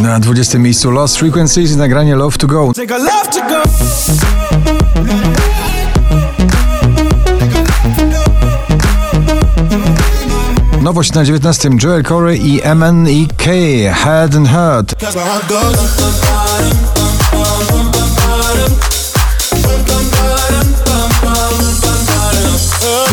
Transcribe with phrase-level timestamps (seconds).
[0.00, 2.72] Na 20 miejscu Lost Frequencies i nagranie Love to Go.
[10.82, 13.42] Nowość na 19 Joel Corey i MNEK
[13.92, 14.94] Head and Heart.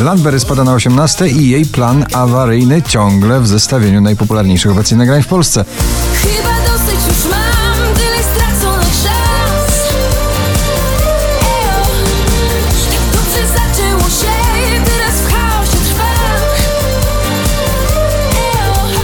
[0.04, 5.28] Landberry spada na 18 i jej plan awaryjny ciągle w zestawieniu najpopularniejszych obecnie nagrań w
[5.28, 5.66] Polsce.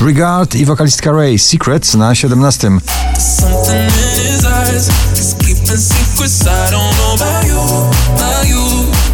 [0.05, 2.80] Regard i wokalistka Ray Secrets na 17.
[3.20, 4.89] Something in his eyes
[5.20, 7.59] is keeping secrets I don't know about you,
[8.16, 8.62] about you,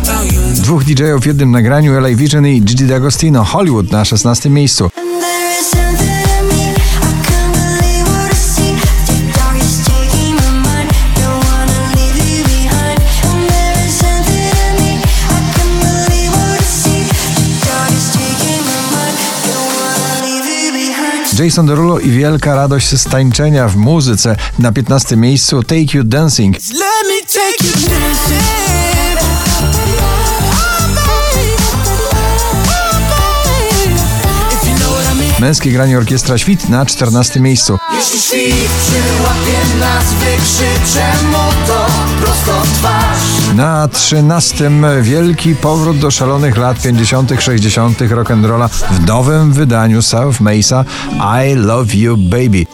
[0.03, 0.63] about you.
[0.63, 4.89] Dwóch DJ-ów w jednym nagraniu LA Vision i Gigi D'Agostino Hollywood na 16 miejscu.
[21.39, 26.57] Jason Derulo i wielka radość z tańczenia w muzyce na 15 miejscu Take You Dancing.
[35.39, 37.77] Męskie granie orkiestra Świt na 14 miejscu.
[37.95, 41.85] Jeśli świt przyłapie nas, wykrzyczę mu to
[42.21, 42.68] prosto.
[43.59, 44.71] Na 13
[45.01, 48.01] wielki powrót do szalonych lat 50., 60.
[48.01, 50.85] rock'n'rolla w nowym wydaniu South Mesa
[51.43, 52.65] I Love You Baby.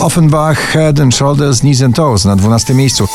[0.00, 3.08] Offenbach Head and Shoulders Knees and Toes na 12 miejscu.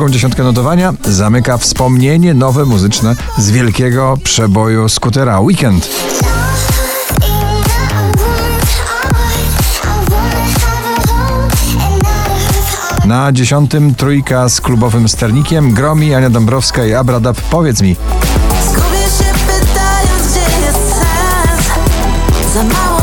[0.00, 5.88] Drugą dziesiątkę notowania zamyka wspomnienie nowe muzyczne z wielkiego przeboju skutera Weekend.
[13.04, 17.40] Na dziesiątym trójka z klubowym sternikiem Gromi, Ania Dąbrowska i Abradab.
[17.40, 17.96] Powiedz mi,
[18.64, 21.68] Zgubię się pytając, gdzie jest sens
[22.54, 22.99] Za mało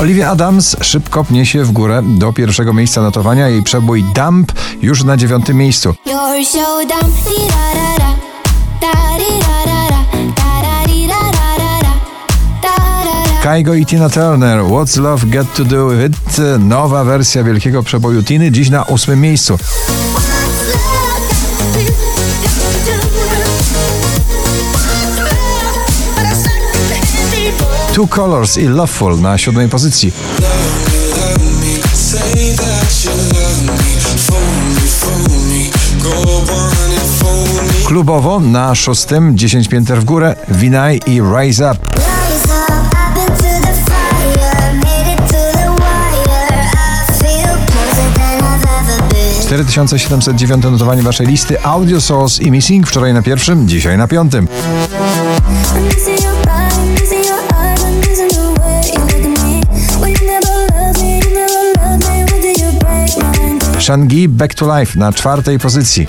[0.00, 3.48] Olivia Adams szybko pnie się w górę do pierwszego miejsca notowania.
[3.48, 5.94] Jej przebój Dump już na dziewiątym miejscu.
[13.42, 16.36] Kaigo i Tina Turner, What's Love Got To Do With It?
[16.58, 19.58] Nowa wersja wielkiego przeboju Tiny, dziś na ósmym miejscu.
[27.98, 30.12] Two Colors i Loveful na siódmej pozycji.
[37.86, 41.78] Klubowo na szóstym, 10 pięter w górę, Vinay i Rise Up.
[41.78, 42.00] I've
[42.88, 43.30] ever
[49.10, 49.48] been.
[49.48, 54.48] 4709 notowanie waszej listy Audio Source i Missing wczoraj na pierwszym, dzisiaj na piątym.
[63.88, 66.06] Shangi Back to Life na czwartej pozycji.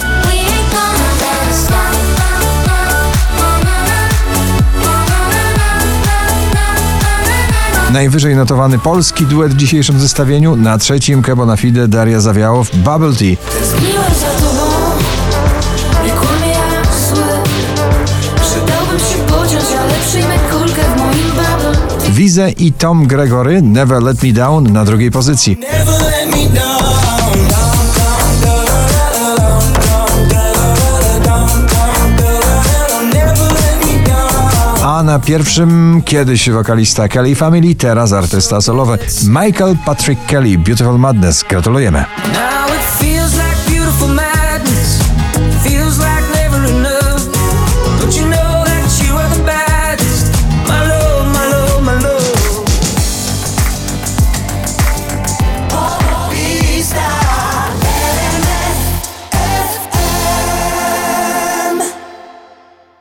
[7.94, 13.36] Najwyżej notowany polski duet w dzisiejszym zestawieniu, na trzecim Kebona Fide, Daria Zawiałow, Bubble Tea.
[13.60, 14.72] Tęskniłem za tobą
[16.06, 17.24] Nie kłamie jak zły
[18.42, 24.24] Przydałbym się pociąć, ale przyjmę kulkę w moim bubble Wize i Tom Gregory, Never Let
[24.24, 25.58] Me Down na drugiej pozycji.
[35.20, 41.46] Pierwszym kiedyś wokalista Kelly Family, teraz artysta solowy Michael Patrick Kelly, Beautiful Madness.
[41.50, 42.06] Gratulujemy.